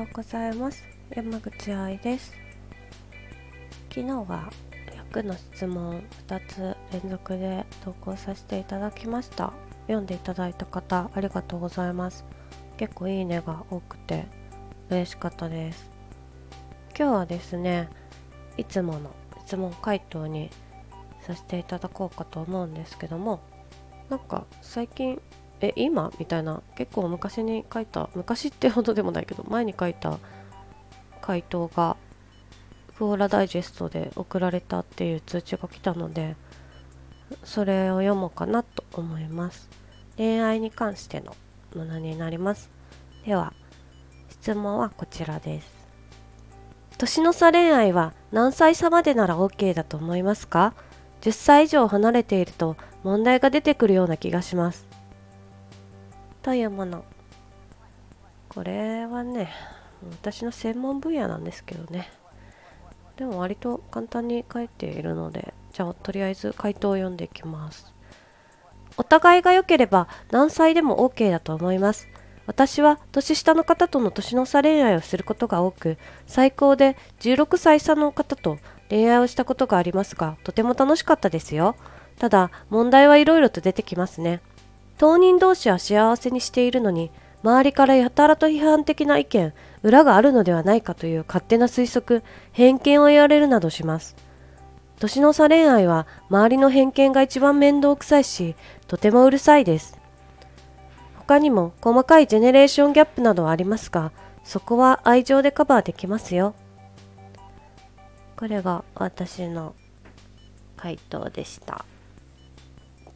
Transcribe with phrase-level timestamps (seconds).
[0.00, 0.88] ようございます。
[1.14, 2.32] 山口愛です。
[3.90, 4.50] 昨日は
[5.12, 9.52] 100の質問2つ連続で投稿させていただきました。
[9.88, 12.24] 読んでいただいた方ありがとうございます。
[12.78, 14.24] 結構いいねが多くて
[14.88, 15.90] 嬉しかったです。
[16.98, 17.90] 今日はですね
[18.56, 19.10] いつもの
[19.44, 20.48] 質問回答に
[21.26, 23.40] させていただこうかと思うんですけども
[24.08, 25.20] なんか最近
[25.60, 26.10] え今？
[26.18, 26.62] みたいな。
[26.76, 28.08] 結構昔に書いた。
[28.14, 30.18] 昔ってほどでもないけど前に書いた
[31.20, 31.96] 回答が
[32.96, 36.36] クオーラダイジェストで送られたっていう通知が来たので
[37.44, 39.68] それを読もうかなと思います。
[40.16, 41.34] 恋愛に関しての
[41.74, 42.70] ものになります。
[43.24, 43.52] では
[44.28, 45.80] 質問はこちらです。
[46.98, 50.74] 年の差恋愛は何歳差までなら OK だと思いますか
[51.22, 54.86] ？10歳以上離れていると問題が出てくるような気がします。
[56.42, 57.04] というもの
[58.48, 59.50] これはね
[60.22, 62.10] 私の専門分野なんですけどね。
[63.16, 67.92] でも割と簡単に書いているのでじゃあとりあえず回答を読んでいきます。
[68.96, 72.08] お互いが良ければ何歳でも OK だと思います。
[72.46, 81.76] 私は年下の方との年の差恋愛をすることが多く最高で16歳差の方と恋愛をしたことがありますがとても楽しかったですよ。
[82.18, 84.40] ただ問題はいろいろと出てきますね。
[85.00, 87.10] 当人同士は幸せにしているのに
[87.42, 94.14] 周りからやたらと批判的な意見裏があるのではないかという勝手な推測偏見を言われるなどします。
[94.98, 98.56] 年の差恋愛は周りの偏見が一番面倒くさいし
[98.88, 99.98] とてもうるさいです。
[101.16, 104.12] 他にも細かいジェネレーションギャップなどはありますが
[104.44, 106.54] そこは愛情でカバーできますよ。
[108.36, 109.74] これが私の
[110.76, 111.86] 回答でした。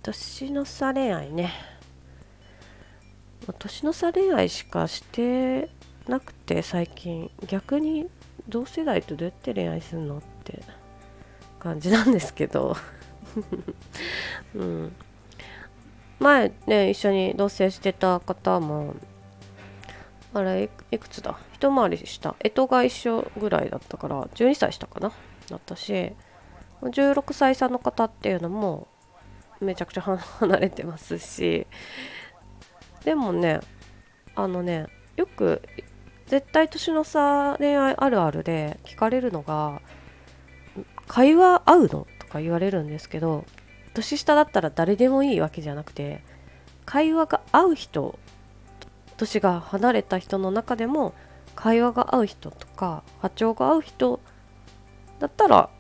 [0.02, 1.73] 年の差恋愛ね。
[3.58, 5.68] 年の差恋愛しかして
[6.08, 8.08] なくて最近逆に
[8.48, 10.62] 同世代とどうやって恋愛するのって
[11.58, 12.76] 感じなんですけど。
[14.54, 14.96] うん。
[16.20, 18.94] 前ね一緒に同棲してた方も
[20.32, 21.38] あれいくつだ？
[21.52, 25.12] 一回りした干支が一緒ぐらいだったから12歳したかな？
[25.50, 26.12] だったし
[26.82, 28.88] 16歳差の方っていうのも
[29.60, 31.66] めちゃくちゃ離れてますし
[33.04, 33.60] でもね
[34.34, 35.62] あのねよく
[36.26, 39.80] 絶対年の差恋愛あるあるで聞かれるのが
[41.06, 43.44] 「会話合うの?」とか言われるんですけど
[43.92, 46.24] 年下だったら誰でもいいわけじゃなくて
[46.84, 48.18] 会話が合う人
[49.16, 51.14] 年が離れた人の中でも
[51.54, 54.20] 会話が合う人とか波長が合う人
[55.20, 55.70] だったら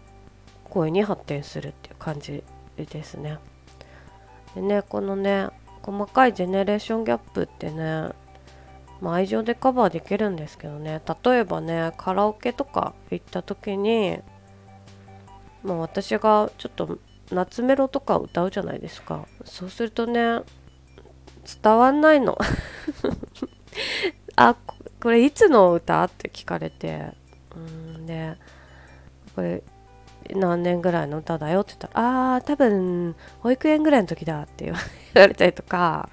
[0.64, 2.44] 声に発展するっていう感じ
[2.76, 3.38] ですね。
[4.54, 5.48] でねこのね
[5.84, 8.08] 細かいジェネレーションギャップってね、
[9.02, 11.02] まあ、愛情でカバーできるんですけどね。
[11.24, 14.18] 例えばねカラオケとか行った時に、
[15.62, 16.98] まあ、私がちょっと
[17.30, 19.26] 夏メロとか歌うじゃないですか。
[19.44, 20.40] そうするとね
[21.62, 22.38] 伝わんないの。
[24.36, 24.56] あ
[25.02, 26.02] これいつの歌？
[26.04, 27.12] って聞かれて。
[27.54, 28.36] うんで
[29.34, 29.62] これ
[30.30, 34.78] 何年ぐらいの歌だよって言ったら、あー、多分、保育園ぐらいの時だって言わ
[35.14, 36.08] れたりとか、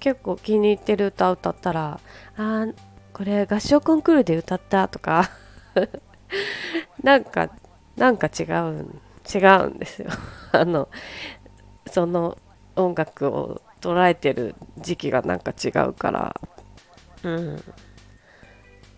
[0.00, 2.00] 結構気に入ってる歌歌ったら、
[2.36, 2.74] あー、
[3.12, 5.30] これ合唱コンクールで歌ったとか
[7.02, 7.50] なんか、
[7.96, 8.86] なんか違う
[9.32, 10.10] 違うんですよ
[10.52, 10.88] あの、
[11.86, 12.38] その
[12.76, 16.34] 音楽を捉えてる時期がなんか違うから、
[17.22, 17.62] うん。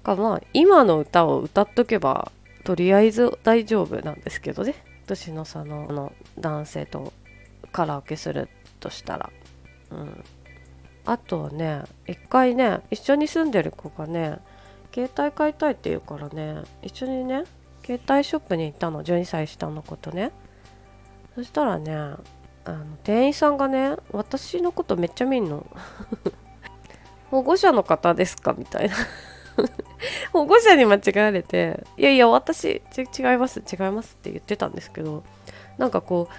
[0.02, 2.30] かまあ、今の歌を歌っとけば
[2.66, 4.74] とりあえず大丈夫なんですけどね。
[5.06, 7.12] 年の差のの男性と
[7.70, 8.48] カラオケする
[8.80, 9.30] としたら。
[9.92, 10.24] うん。
[11.04, 14.38] あとはね一回ね一緒に住んでる子がね
[14.92, 17.44] 携帯買いたいって言うからね一緒にね
[17.84, 19.04] 携帯ショップに行ったの。
[19.04, 20.32] 12歳下の子とね。
[21.36, 22.18] そしたらねあ
[22.66, 25.64] の店員さんがね私のことめっちゃ見んの。
[27.30, 28.54] 保護者の方ですか？
[28.58, 28.96] みたいな。
[30.32, 35.22] 保護者に間違われて「いやいや私違います違います」って言ってたんですけど
[35.78, 36.34] なんかこう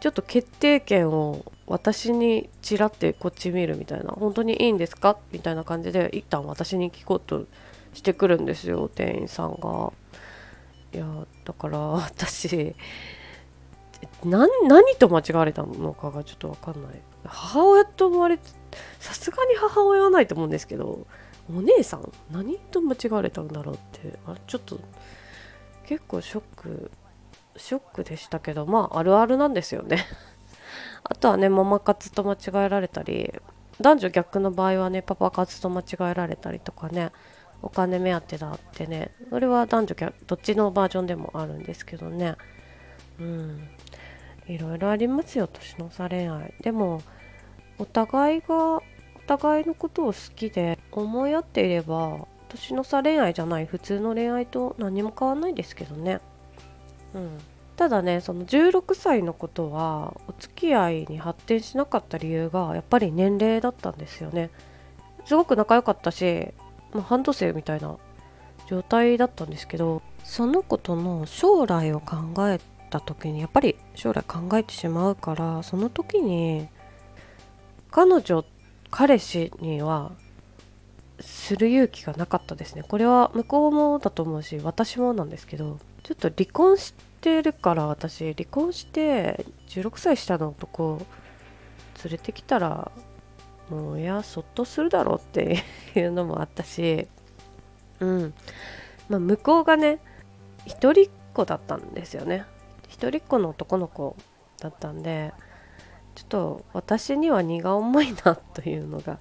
[0.00, 5.16] ちょっと決定権を私にちらってこっち見るみたいな本当にいいんですか？
[5.32, 7.46] みたいな感じで一旦私に聞こうと
[7.94, 9.92] してくるんですよ店員さんが。
[10.92, 11.06] いや
[11.44, 12.74] だから私
[14.24, 14.48] 何
[14.98, 18.44] と間違われたのかがちょっと分かんない母親と思われて
[19.00, 21.06] さすがに母親はないと思うんですけど
[21.50, 22.12] お姉さん？
[22.30, 24.18] 何と間違われたんだろうって。
[24.26, 24.78] あちょっと
[25.86, 26.90] 結構ショック
[27.56, 30.04] ショックでしたけどまああるあるなんですよね。
[31.04, 33.32] あとはねママ活と間違えられたり
[33.80, 37.12] 男女逆の場合はねパパ活と間違えられたりとかね
[37.60, 42.36] お金目当てだってねそれは男女逆どっちのバージョンでもあるんですけどね。
[43.20, 43.68] うん。
[44.46, 46.54] いろいろありますよ年の差恋愛。
[46.60, 47.02] でも
[47.78, 48.80] お互いが
[49.26, 56.20] 互いのことを好きで思い合っていれば年の差恋愛じゃない普通の恋愛と何も変わんないですけどね。
[57.14, 57.38] うん。
[57.76, 64.50] ただねその16歳のことはお付き合いに発展しなかった理由がやっぱり年齢だったんですよね。
[65.24, 66.48] すごく仲良かったし、
[66.92, 67.96] まあ、半年生みたいな
[68.66, 72.16] 状態だったんですけどその子との将来を考
[72.48, 72.60] え
[72.90, 76.68] た時にやっぱり将来考えてしまうからその時に
[77.90, 78.44] 彼女
[78.96, 80.12] 彼氏には
[81.18, 82.84] する勇気がなかったですね。
[82.86, 91.04] これは向こうもだと思うし私もなんですけどちょっと離婚してるから私離婚して16歳下の男
[92.04, 92.92] 連れてきたら
[93.68, 95.64] もういやそっとするだろうって
[95.96, 97.08] いうのもあったし
[97.98, 98.32] うん。
[99.08, 99.98] まあ向こうがね
[100.66, 102.44] 一人っ子だったんですよね。
[102.88, 104.14] 一人っ子の男の子
[104.60, 105.32] だったんで
[106.14, 109.18] ちょっと私には荷が重いなというのが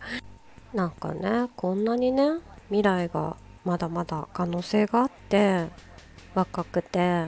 [0.73, 2.23] なんかねこんなにね
[2.67, 3.35] 未来が
[3.65, 5.67] まだまだ可能性があって
[6.35, 7.25] 若くて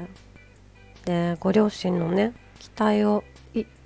[1.05, 3.23] でご両親のね期待を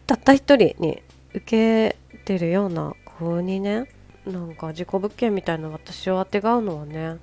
[0.08, 1.04] たった一人に
[1.36, 3.88] 受けてるような子にね
[4.26, 7.18] なんか事故物件みたいな私をあてがうのはね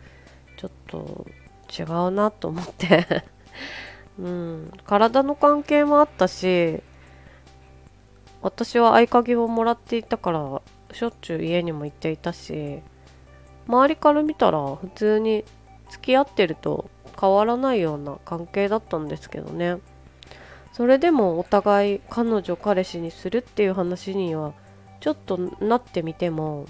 [0.56, 1.26] ちょっと
[1.76, 3.24] 違うなと思って。
[4.18, 4.72] うん。
[4.86, 6.82] 体の関係もあったし
[8.46, 10.62] 私は合鍵をもらっていたから
[10.92, 12.80] しょっちゅう家にも行っていたし
[13.66, 15.44] 周りから見たら普通に
[15.90, 16.88] 付き合ってると
[17.20, 19.78] 変わらないような関係だったんですけどね。
[20.72, 24.52] それでもお互い彼女彼氏にするっていう話には
[25.00, 26.66] ちょっとなってみても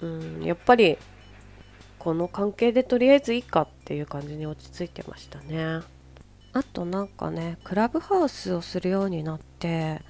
[0.00, 0.96] うんやっぱり
[1.98, 5.80] この関係でとりあえずいいかっていう感じに落ち着いてましたね。
[6.54, 10.00] あとなんかねクラブハウスをするようになって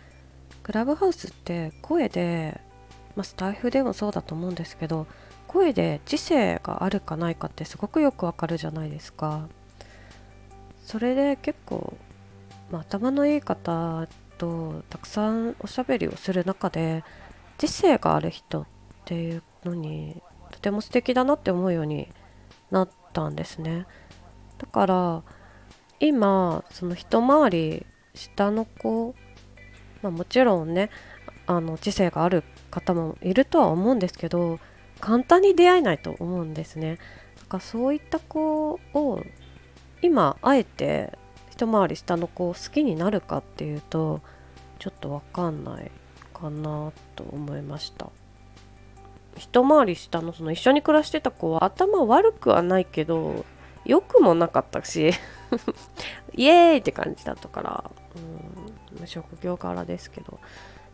[0.70, 2.60] クラブハウスって声で、
[3.16, 5.08] まあ、スタイフでもそうだと思うんですけど
[5.48, 9.48] 声で知性があるかないかってすごくよくわかるじゃないですか。
[10.84, 11.94] それで結構、
[12.70, 14.06] まあ、頭のいい方
[14.38, 17.02] とたくさんおしゃべりをする中で
[17.58, 18.66] 知性がある人っ
[19.06, 22.06] ていうのにとても素敵だなって思うように
[22.70, 23.88] なったんですね。
[24.58, 25.22] だから
[25.98, 29.16] 今その一回り下の子
[30.02, 30.90] まあ、もちろんね
[31.46, 34.60] あの知性がある方もいるとは思うんですけど
[35.00, 36.98] 簡単に出会えないと思うんですね。
[37.38, 39.24] だからそういった子を
[40.02, 41.18] 今あえて
[41.50, 44.20] 一回り下の子を好きになるかっていうと
[44.78, 45.90] ちょっと分かんない
[46.32, 48.10] かなと思いました。
[49.36, 53.44] 一回り下のその一緒に暮らしてた子は頭悪くはないけど
[53.84, 55.12] 良くもなかったし
[56.34, 57.90] イエーイって感じだったから、
[59.00, 60.40] うん、職業柄ですけど。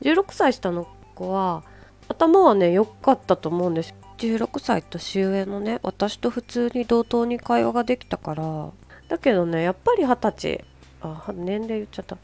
[0.03, 1.63] 16歳下の子は
[2.09, 3.95] 頭はね良かったと思うんです。
[4.19, 8.71] 16歳年上のね私と普通に同等に会話ができたから。
[9.09, 10.65] だけどねやっぱり二十歳
[11.01, 12.19] あ年齢言っちゃった。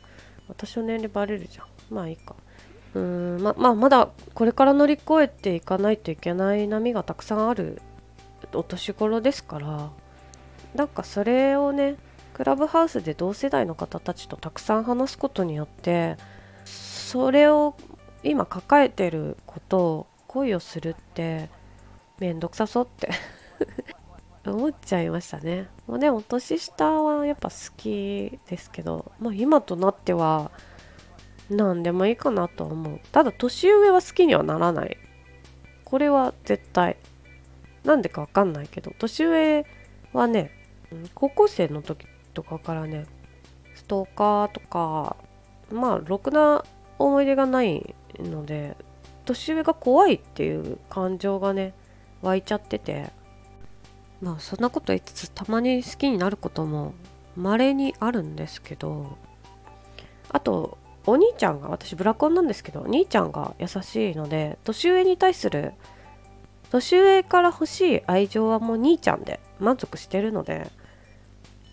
[0.49, 1.67] 私の年齢バレるじゃん。
[1.94, 2.35] まあいいか。
[2.94, 7.81] うーんままあまだこれから乗り越えていかないといけない波がたくさんある
[8.53, 9.91] お年頃ですから。
[10.75, 11.96] なんかそれをね
[12.34, 16.17] クラブハウスで同世代の方たちとたくさん話すことによって
[16.65, 17.77] それを
[18.22, 21.51] 今抱えてることを恋をするって
[22.19, 23.10] めんどくさそうって
[24.48, 25.69] 思っちゃいましたね。
[25.86, 30.51] もうでも年下はやっぱ好きですけど、まあ、今となっては
[31.48, 33.01] 何でもいいかなと思う。
[33.12, 34.96] ただ年上は好きにはならない。
[35.84, 36.96] これは絶対。
[37.84, 39.67] なんでかわかんないけど年上
[40.12, 40.51] はね
[41.15, 43.06] 高校生の時とかからね
[43.74, 45.17] ストーカーとか
[45.70, 46.65] まあろくな
[46.98, 48.77] 思い出がないので
[49.24, 51.74] 年上が怖いっていう感情がね
[52.22, 53.10] 湧いちゃってて
[54.20, 56.94] まあそんなこと言いつつたまに好きになることも
[57.36, 59.17] 稀にあるんですけど
[60.31, 65.72] あとお兄ちゃんが私ブラコンなんですけどお兄ちゃんが優しいので年上に対する
[66.70, 70.70] 年上から欲しい愛情はもう兄ちゃんで満足してるので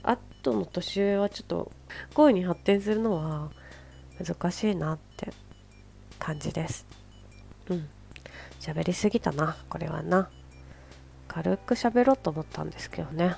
[0.03, 1.71] あとの年上はちょっと
[2.13, 3.51] 恋に発展するのは
[4.23, 5.31] 難しいなって
[6.17, 6.85] 感じです。
[7.69, 7.89] うん。
[8.59, 9.57] 喋りすぎたな。
[9.69, 10.29] これはな。
[11.27, 13.35] 軽く喋ろうと思ったんですけどね。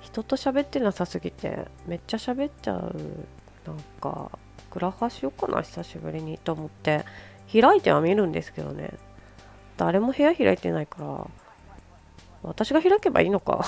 [0.00, 2.94] 人と喋ってなさすぎてめっちゃ喋っちゃう。
[3.66, 4.30] なんか
[4.70, 7.04] グラハしようかな久しぶりにと思って。
[7.52, 8.94] 開いては見るんですけどね。
[9.76, 11.30] 誰も部屋開いてないから
[12.42, 13.64] 私が開けばいいのか。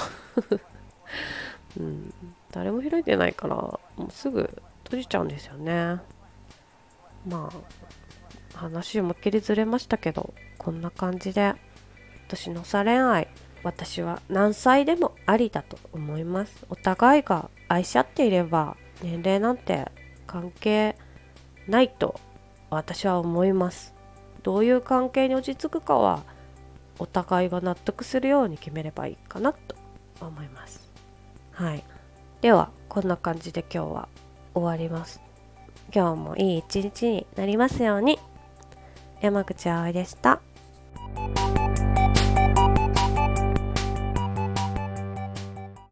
[1.76, 2.12] うん。
[2.50, 4.50] 誰も開いてないからもうすぐ
[4.84, 6.00] 閉じちゃうんですよね。
[7.26, 11.54] まあ話思いっきりずれましたけどこんな感じで
[12.28, 13.28] 年の差恋愛
[13.62, 16.66] 私は何歳でもありだと思います。
[16.70, 19.90] お互いが愛し合っていれば年齢なんて
[20.26, 20.96] 関係
[21.66, 22.18] ないと
[22.70, 23.94] 私は思います。
[24.42, 26.22] どういう関係に落ち着くかは
[26.98, 29.76] お互いが納得するように決めればいいかなと
[30.20, 30.87] 思います。
[31.58, 31.82] はい。
[32.40, 34.08] ではこんな感じで今日は
[34.54, 35.20] 終わります。
[35.92, 38.20] 今日もいい一日になりますように。
[39.20, 40.40] 山口葵でした。